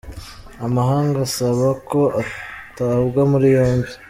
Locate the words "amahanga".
0.65-1.17